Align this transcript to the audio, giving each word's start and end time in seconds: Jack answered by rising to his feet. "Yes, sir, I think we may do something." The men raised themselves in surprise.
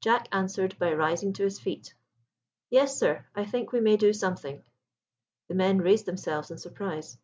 Jack 0.00 0.28
answered 0.30 0.78
by 0.78 0.92
rising 0.94 1.32
to 1.32 1.42
his 1.42 1.58
feet. 1.58 1.92
"Yes, 2.70 2.96
sir, 2.96 3.26
I 3.34 3.44
think 3.44 3.72
we 3.72 3.80
may 3.80 3.96
do 3.96 4.12
something." 4.12 4.62
The 5.48 5.56
men 5.56 5.78
raised 5.80 6.06
themselves 6.06 6.52
in 6.52 6.58
surprise. 6.58 7.18